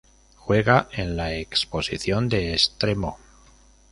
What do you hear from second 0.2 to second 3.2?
Juega en la posición de extremo.